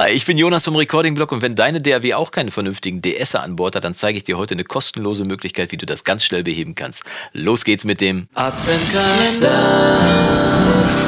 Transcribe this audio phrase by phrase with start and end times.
[0.00, 3.42] Hi, ich bin Jonas vom Recording Blog und wenn deine DAW auch keine vernünftigen DSer
[3.42, 6.24] an Bord hat, dann zeige ich dir heute eine kostenlose Möglichkeit, wie du das ganz
[6.24, 7.04] schnell beheben kannst.
[7.34, 10.99] Los geht's mit dem Adventkalender.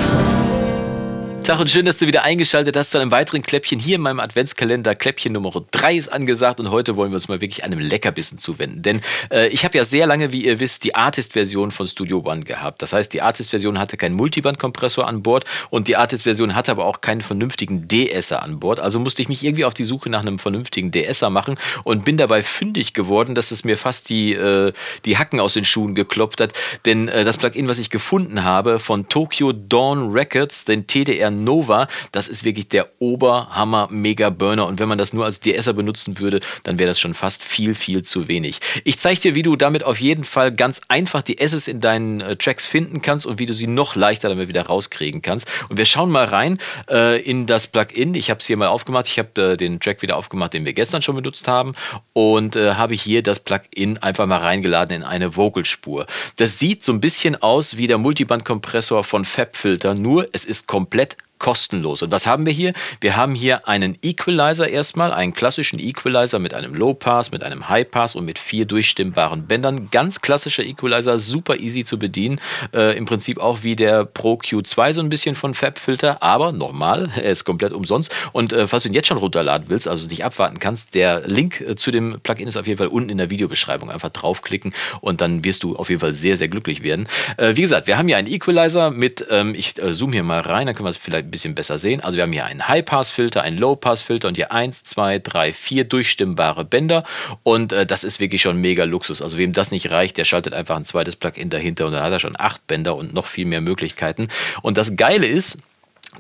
[1.44, 4.20] Tag und schön, dass du wieder eingeschaltet hast zu einem weiteren Kläppchen hier in meinem
[4.20, 4.94] Adventskalender.
[4.94, 8.82] Kläppchen Nummer 3 ist angesagt und heute wollen wir uns mal wirklich einem Leckerbissen zuwenden.
[8.82, 9.00] Denn
[9.32, 12.80] äh, ich habe ja sehr lange, wie ihr wisst, die Artist-Version von Studio One gehabt.
[12.80, 17.00] Das heißt, die Artist-Version hatte keinen Multiband-Kompressor an Bord und die Artist-Version hatte aber auch
[17.00, 18.78] keinen vernünftigen DSer an Bord.
[18.78, 22.18] Also musste ich mich irgendwie auf die Suche nach einem vernünftigen DSer machen und bin
[22.18, 24.72] dabei fündig geworden, dass es mir fast die, äh,
[25.04, 26.52] die Hacken aus den Schuhen geklopft hat.
[26.84, 31.88] Denn äh, das Plugin, was ich gefunden habe von Tokyo Dawn Records, den TDR Nova,
[32.12, 36.18] das ist wirklich der Oberhammer Mega Burner und wenn man das nur als DSer benutzen
[36.18, 38.60] würde, dann wäre das schon fast viel, viel zu wenig.
[38.84, 42.20] Ich zeige dir, wie du damit auf jeden Fall ganz einfach die S's in deinen
[42.20, 45.50] äh, Tracks finden kannst und wie du sie noch leichter damit wieder rauskriegen kannst.
[45.68, 46.58] Und wir schauen mal rein
[46.90, 48.14] äh, in das Plugin.
[48.14, 49.06] Ich habe es hier mal aufgemacht.
[49.06, 51.72] Ich habe äh, den Track wieder aufgemacht, den wir gestern schon benutzt haben
[52.12, 56.06] und äh, habe hier das Plugin einfach mal reingeladen in eine Vocalspur.
[56.36, 61.16] Das sieht so ein bisschen aus wie der Multiband-Kompressor von FabFilter, nur es ist komplett
[61.42, 62.02] kostenlos.
[62.02, 62.72] Und was haben wir hier?
[63.00, 67.68] Wir haben hier einen Equalizer erstmal, einen klassischen Equalizer mit einem Low Pass, mit einem
[67.68, 69.88] High Pass und mit vier durchstimmbaren Bändern.
[69.90, 72.40] Ganz klassischer Equalizer, super easy zu bedienen.
[72.72, 77.10] Äh, Im Prinzip auch wie der Pro Q2 so ein bisschen von FabFilter, aber normal,
[77.16, 78.14] er ist komplett umsonst.
[78.30, 81.60] Und äh, falls du ihn jetzt schon runterladen willst, also nicht abwarten kannst, der Link
[81.60, 83.90] äh, zu dem Plugin ist auf jeden Fall unten in der Videobeschreibung.
[83.90, 87.08] Einfach draufklicken und dann wirst du auf jeden Fall sehr, sehr glücklich werden.
[87.36, 90.38] Äh, wie gesagt, wir haben hier einen Equalizer mit, ähm, ich äh, zoome hier mal
[90.38, 92.00] rein, dann können wir es vielleicht bisschen besser sehen.
[92.00, 96.64] Also wir haben hier einen High-Pass-Filter, einen Low-Pass-Filter und hier 1, 2, 3, 4 durchstimmbare
[96.64, 97.02] Bänder.
[97.42, 99.20] Und äh, das ist wirklich schon mega Luxus.
[99.20, 102.12] Also wem das nicht reicht, der schaltet einfach ein zweites Plugin dahinter und dann hat
[102.12, 104.28] er schon acht Bänder und noch viel mehr Möglichkeiten.
[104.62, 105.58] Und das Geile ist,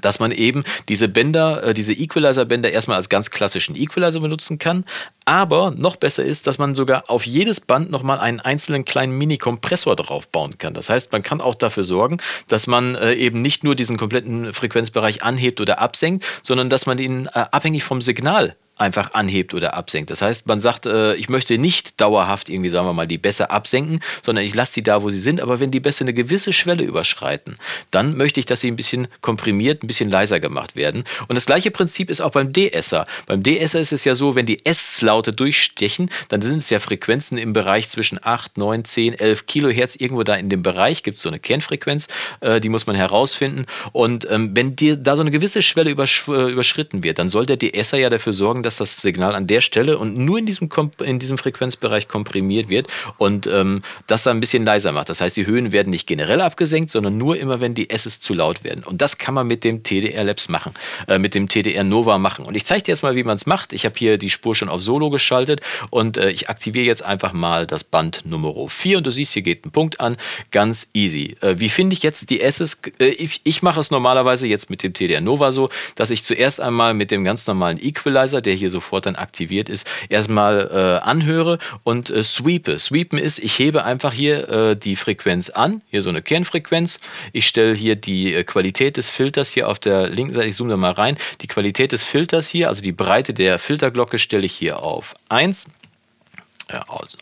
[0.00, 4.84] dass man eben diese Bänder, äh, diese Equalizer-Bänder erstmal als ganz klassischen Equalizer benutzen kann.
[5.24, 9.94] Aber noch besser ist, dass man sogar auf jedes Band nochmal einen einzelnen kleinen Mini-Kompressor
[9.96, 10.74] drauf bauen kann.
[10.74, 12.18] Das heißt, man kann auch dafür sorgen,
[12.48, 16.98] dass man äh, eben nicht nur diesen kompletten Frequenzbereich anhebt oder absenkt, sondern dass man
[16.98, 20.10] ihn äh, abhängig vom Signal einfach anhebt oder absenkt.
[20.10, 23.50] Das heißt, man sagt, äh, ich möchte nicht dauerhaft irgendwie, sagen wir mal, die Bässe
[23.50, 25.40] absenken, sondern ich lasse sie da, wo sie sind.
[25.40, 27.56] Aber wenn die Bässe eine gewisse Schwelle überschreiten,
[27.90, 31.04] dann möchte ich, dass sie ein bisschen komprimiert, ein bisschen leiser gemacht werden.
[31.28, 33.06] Und das gleiche Prinzip ist auch beim DSer.
[33.26, 37.38] Beim DSer ist es ja so, wenn die S-Laute durchstechen, dann sind es ja Frequenzen
[37.38, 39.96] im Bereich zwischen 8, 9, 10, 11 Kilohertz.
[39.96, 42.08] Irgendwo da in dem Bereich gibt es so eine Kernfrequenz,
[42.40, 43.66] äh, die muss man herausfinden.
[43.92, 47.46] Und ähm, wenn dir da so eine gewisse Schwelle übersch äh, überschritten wird, dann soll
[47.46, 50.46] der DSer ja dafür sorgen, dass dass das Signal an der Stelle und nur in
[50.46, 50.68] diesem,
[51.04, 52.88] in diesem Frequenzbereich komprimiert wird
[53.18, 55.08] und ähm, das dann ein bisschen leiser macht.
[55.08, 58.34] Das heißt, die Höhen werden nicht generell abgesenkt, sondern nur immer, wenn die S's zu
[58.34, 58.84] laut werden.
[58.84, 60.72] Und das kann man mit dem TDR Labs machen,
[61.08, 62.44] äh, mit dem TDR Nova machen.
[62.44, 63.72] Und ich zeige dir jetzt mal, wie man es macht.
[63.72, 67.32] Ich habe hier die Spur schon auf Solo geschaltet und äh, ich aktiviere jetzt einfach
[67.32, 70.16] mal das Band Nummer 4 und du siehst, hier geht ein Punkt an.
[70.50, 71.36] Ganz easy.
[71.40, 72.80] Äh, wie finde ich jetzt die S's?
[72.98, 76.60] Äh, ich, ich mache es normalerweise jetzt mit dem TDR Nova so, dass ich zuerst
[76.60, 81.04] einmal mit dem ganz normalen Equalizer, der hier hier sofort dann aktiviert ist, erstmal äh,
[81.04, 82.78] anhöre und äh, sweepe.
[82.78, 87.00] Sweepen ist, ich hebe einfach hier äh, die Frequenz an, hier so eine Kernfrequenz.
[87.32, 90.70] Ich stelle hier die äh, Qualität des Filters hier auf der linken Seite, ich zoome
[90.70, 94.52] da mal rein, die Qualität des Filters hier, also die Breite der Filterglocke stelle ich
[94.52, 95.66] hier auf 1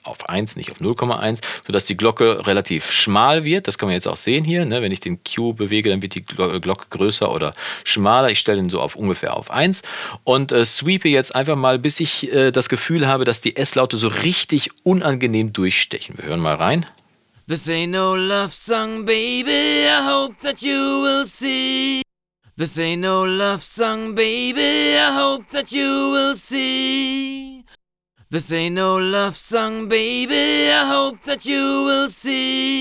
[0.03, 3.69] auf 1, nicht auf 0,1, sodass die Glocke relativ schmal wird.
[3.69, 4.65] Das kann man jetzt auch sehen hier.
[4.65, 4.83] Ne?
[4.83, 7.53] Wenn ich den Q bewege, dann wird die Glocke größer oder
[7.85, 8.31] schmaler.
[8.31, 9.83] Ich stelle ihn so auf ungefähr auf 1
[10.25, 13.97] und äh, sweepe jetzt einfach mal, bis ich äh, das Gefühl habe, dass die S-Laute
[13.97, 16.17] so richtig unangenehm durchstechen.
[16.19, 16.87] Wir hören mal rein.
[17.47, 19.85] This ain't no love song, baby.
[19.89, 22.03] I hope that you will see.
[22.57, 24.97] This ain't no love song, baby.
[24.97, 27.60] I hope that you will see.
[28.33, 30.71] This ain't no love song, baby.
[30.71, 32.81] I hope that you will see.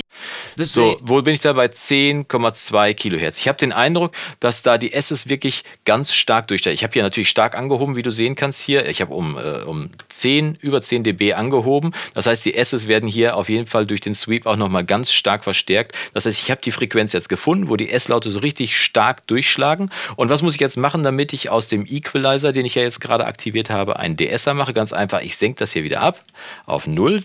[0.56, 3.38] So, wo bin ich da bei 10,2 Kilohertz?
[3.38, 6.74] Ich habe den Eindruck, dass da die S's wirklich ganz stark durchstellen.
[6.74, 8.86] Ich habe hier natürlich stark angehoben, wie du sehen kannst hier.
[8.86, 11.92] Ich habe um, äh, um 10, über 10 dB angehoben.
[12.14, 15.12] Das heißt, die S's werden hier auf jeden Fall durch den Sweep auch nochmal ganz
[15.12, 15.96] stark verstärkt.
[16.12, 19.90] Das heißt, ich habe die Frequenz jetzt gefunden, wo die S-Laute so richtig stark durchschlagen.
[20.16, 23.00] Und was muss ich jetzt machen, damit ich aus dem Equalizer, den ich ja jetzt
[23.00, 24.74] gerade aktiviert habe, einen DSer mache?
[24.74, 26.20] Ganz einfach, ich senke das hier wieder ab
[26.66, 27.22] auf 0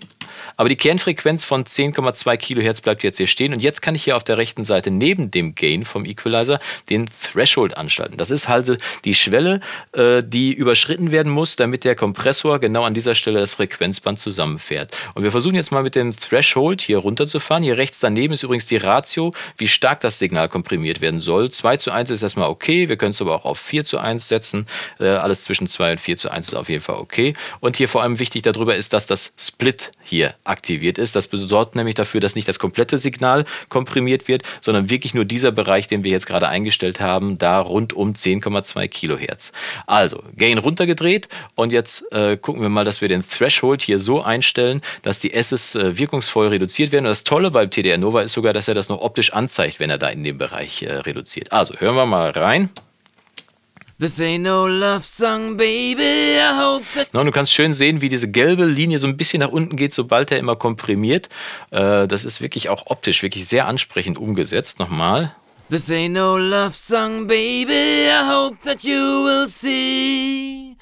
[0.57, 3.53] Aber die Kernfrequenz von 10,2 Kilohertz bleibt jetzt hier stehen.
[3.53, 7.07] Und jetzt kann ich hier auf der rechten Seite neben dem Gain vom Equalizer den
[7.21, 8.17] Threshold anschalten.
[8.17, 9.59] Das ist halt die Schwelle,
[9.93, 14.95] äh, die überschritten werden muss, damit der Kompressor genau an dieser Stelle das Frequenzband zusammenfährt.
[15.13, 17.63] Und wir versuchen jetzt mal mit dem Threshold hier runterzufahren.
[17.63, 21.51] Hier rechts daneben ist übrigens die Ratio, wie stark das Signal komprimiert werden soll.
[21.51, 22.89] 2 zu 1 ist erstmal okay.
[22.89, 24.67] Wir können es aber auch auf 4 zu 1 setzen.
[24.99, 27.33] Äh, alles zwischen 2 und 4 zu 1 ist auf jeden Fall okay.
[27.59, 31.15] Und hier vor allem wichtig darüber ist, dass das Split hier aktiviert ist.
[31.15, 35.51] Das sorgt nämlich dafür, dass nicht das komplette Signal komprimiert wird, sondern wirklich nur dieser
[35.51, 39.51] Bereich, den wir jetzt gerade eingestellt haben, da rund um 10,2 Kilohertz.
[39.87, 44.21] Also, Gain runtergedreht und jetzt äh, gucken wir mal, dass wir den Threshold hier so
[44.21, 47.05] einstellen, dass die S's äh, wirkungsvoll reduziert werden.
[47.05, 49.89] Und das Tolle beim TDR Nova ist sogar, dass er das noch optisch anzeigt, wenn
[49.89, 51.51] er da in dem Bereich äh, reduziert.
[51.51, 52.69] Also, hören wir mal rein.
[53.97, 56.35] This ain't no love song, baby.
[56.37, 57.13] I hope that.
[57.13, 59.93] No, du kannst schön sehen, wie diese gelbe Linie so ein bisschen nach unten geht,
[59.93, 61.29] sobald er immer komprimiert.
[61.71, 64.79] Äh, das ist wirklich auch optisch wirklich sehr ansprechend umgesetzt.
[64.79, 65.33] Nochmal.
[65.69, 68.09] This ain't no love song, baby.
[68.09, 70.75] I hope that you will see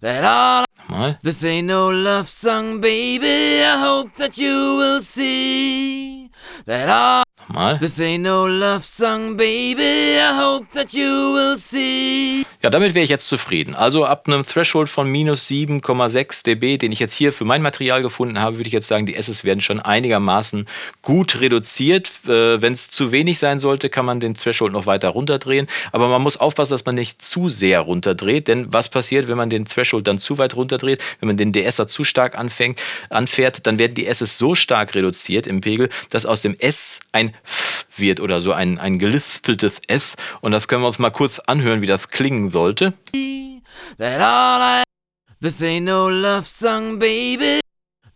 [0.00, 0.64] that all.
[0.88, 1.18] Nochmal.
[1.22, 3.62] This ain't no love song, baby.
[3.62, 6.30] I hope that you will see
[6.64, 7.22] that all.
[7.38, 7.78] Nochmal.
[7.80, 10.18] This ain't no love song, baby.
[10.18, 12.35] I hope that you will see.
[12.66, 13.76] Ja, damit wäre ich jetzt zufrieden.
[13.76, 18.02] Also ab einem Threshold von minus 7,6 dB, den ich jetzt hier für mein Material
[18.02, 20.66] gefunden habe, würde ich jetzt sagen, die Ss werden schon einigermaßen
[21.00, 22.10] gut reduziert.
[22.26, 25.68] Äh, Wenn es zu wenig sein sollte, kann man den Threshold noch weiter runterdrehen.
[25.92, 28.48] Aber man muss aufpassen, dass man nicht zu sehr runterdreht.
[28.48, 31.86] Denn was passiert, wenn man den Threshold dann zu weit runterdreht, wenn man den DSer
[31.86, 36.42] zu stark anfängt, anfährt, dann werden die Ss so stark reduziert im Pegel, dass aus
[36.42, 37.65] dem S ein F
[37.98, 40.16] wird oder so ein, ein gelispeltes S.
[40.40, 42.92] Und das können wir uns mal kurz anhören, wie das klingen sollte.
[45.40, 47.65] This ain't no love song, baby.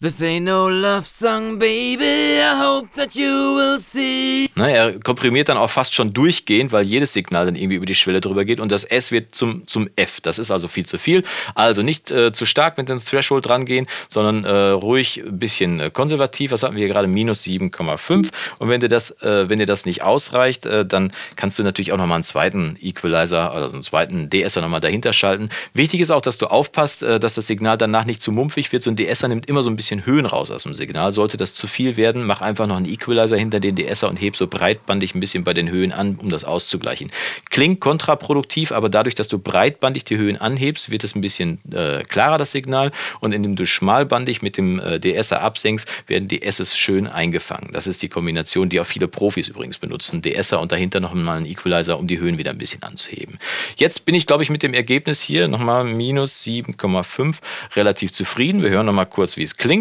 [0.02, 2.40] This ain't no love song, baby.
[2.40, 4.48] I hope that you will see.
[4.54, 7.94] Na, er komprimiert dann auch fast schon durchgehend, weil jedes Signal dann irgendwie über die
[7.94, 10.22] Schwelle drüber geht und das S wird zum, zum F.
[10.22, 11.22] Das ist also viel zu viel.
[11.54, 15.90] Also nicht äh, zu stark mit dem Threshold rangehen, sondern äh, ruhig ein bisschen äh,
[15.90, 16.52] konservativ.
[16.52, 17.08] Was hatten wir hier gerade?
[17.08, 18.30] Minus 7,5.
[18.58, 21.92] Und wenn dir das, äh, wenn dir das nicht ausreicht, äh, dann kannst du natürlich
[21.92, 25.50] auch nochmal einen zweiten Equalizer, also einen zweiten DSer nochmal dahinter schalten.
[25.74, 28.82] Wichtig ist auch, dass du aufpasst, äh, dass das Signal danach nicht zu mumpfig wird.
[28.82, 31.12] So ein DSer nimmt immer so ein bisschen bisschen Höhen raus aus dem Signal.
[31.12, 34.36] Sollte das zu viel werden, mach einfach noch einen Equalizer hinter den DSer und heb
[34.36, 37.10] so breitbandig ein bisschen bei den Höhen an, um das auszugleichen.
[37.50, 42.02] Klingt kontraproduktiv, aber dadurch, dass du breitbandig die Höhen anhebst, wird es ein bisschen äh,
[42.04, 42.90] klarer, das Signal.
[43.20, 47.70] Und indem du schmalbandig mit dem äh, DSer absenkst, werden die Ss schön eingefangen.
[47.72, 50.22] Das ist die Kombination, die auch viele Profis übrigens benutzen.
[50.22, 53.38] DSer und dahinter noch mal einen Equalizer, um die Höhen wieder ein bisschen anzuheben.
[53.76, 57.40] Jetzt bin ich, glaube ich, mit dem Ergebnis hier nochmal minus 7,5
[57.74, 58.62] relativ zufrieden.
[58.62, 59.79] Wir hören nochmal kurz, wie es klingt.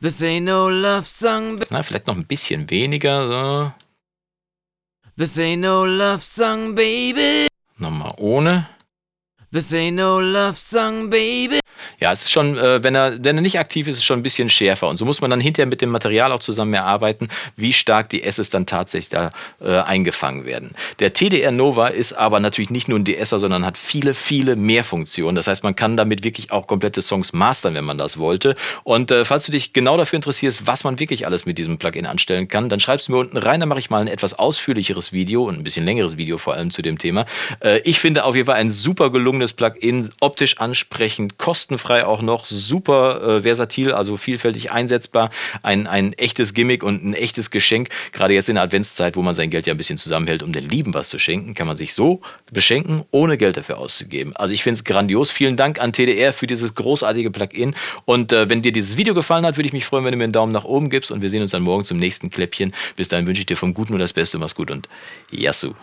[0.00, 1.58] This ain't no love song.
[1.70, 3.26] Na, vielleicht noch ein bisschen weniger.
[3.26, 3.72] So.
[5.16, 7.48] This ain't no love song, baby.
[7.78, 8.68] Nochmal ohne.
[9.50, 11.58] This ain't no love song, baby.
[12.00, 14.20] Ja, es ist schon, äh, wenn, er, wenn er nicht aktiv ist, ist es schon
[14.20, 14.88] ein bisschen schärfer.
[14.88, 18.22] Und so muss man dann hinterher mit dem Material auch zusammen erarbeiten, wie stark die
[18.22, 19.30] Ss dann tatsächlich da
[19.60, 20.72] äh, eingefangen werden.
[21.00, 24.84] Der TDR Nova ist aber natürlich nicht nur ein DSer, sondern hat viele, viele mehr
[24.84, 25.34] Funktionen.
[25.34, 28.54] Das heißt, man kann damit wirklich auch komplette Songs mastern, wenn man das wollte.
[28.84, 32.06] Und äh, falls du dich genau dafür interessierst, was man wirklich alles mit diesem Plugin
[32.06, 35.12] anstellen kann, dann schreibst du mir unten rein, dann mache ich mal ein etwas ausführlicheres
[35.12, 37.26] Video und ein bisschen längeres Video vor allem zu dem Thema.
[37.60, 42.22] Äh, ich finde auf jeden Fall ein super gelungenes Plugin, optisch ansprechend, kostenfrei kostenfrei auch
[42.22, 45.30] noch, super äh, versatil, also vielfältig einsetzbar,
[45.62, 47.88] ein, ein echtes Gimmick und ein echtes Geschenk.
[48.12, 50.68] Gerade jetzt in der Adventszeit, wo man sein Geld ja ein bisschen zusammenhält, um den
[50.68, 52.20] Lieben was zu schenken, kann man sich so
[52.52, 54.34] beschenken, ohne Geld dafür auszugeben.
[54.36, 55.30] Also ich finde es grandios.
[55.30, 57.74] Vielen Dank an TDR für dieses großartige Plugin.
[58.04, 60.24] Und äh, wenn dir dieses Video gefallen hat, würde ich mich freuen, wenn du mir
[60.24, 62.72] einen Daumen nach oben gibst und wir sehen uns dann morgen zum nächsten Kläppchen.
[62.96, 64.38] Bis dahin wünsche ich dir vom Guten nur das Beste.
[64.38, 64.88] Mach's gut und
[65.30, 65.74] Yassou.